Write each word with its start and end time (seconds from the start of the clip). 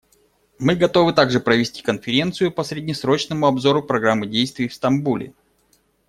Мы 0.57 0.73
готовы 0.73 1.13
также 1.13 1.39
провести 1.39 1.83
конференцию 1.83 2.51
по 2.51 2.63
среднесрочному 2.63 3.45
обзору 3.45 3.83
Программы 3.83 4.25
действий 4.25 4.67
в 4.67 4.73
Стамбуле. 4.73 5.35